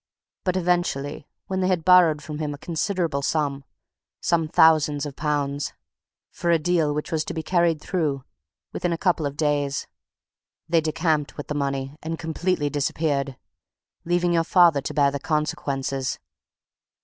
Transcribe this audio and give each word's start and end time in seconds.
But 0.43 0.57
eventually, 0.57 1.27
when 1.45 1.59
they 1.61 1.67
had 1.67 1.85
borrowed 1.85 2.23
from 2.23 2.39
him 2.39 2.55
a 2.55 2.57
considerable 2.57 3.21
sum 3.21 3.63
some 4.19 4.47
thousands 4.47 5.05
of 5.05 5.15
pounds 5.15 5.73
for 6.31 6.49
a 6.49 6.57
deal 6.57 6.91
which 6.91 7.11
was 7.11 7.23
to 7.25 7.35
be 7.35 7.43
carried 7.43 7.79
through 7.79 8.23
within 8.73 8.91
a 8.91 8.97
couple 8.97 9.27
of 9.27 9.37
days, 9.37 9.85
they 10.67 10.81
decamped 10.81 11.37
with 11.37 11.49
the 11.49 11.53
money, 11.53 11.95
and 12.01 12.17
completely 12.17 12.67
disappeared, 12.67 13.37
leaving 14.03 14.33
your 14.33 14.43
father 14.43 14.81
to 14.81 14.93
bear 14.95 15.11
the 15.11 15.19
consequences. 15.19 16.17